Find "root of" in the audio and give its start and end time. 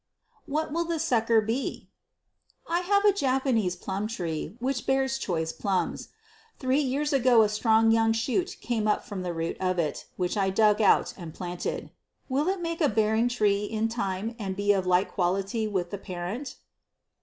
9.31-9.77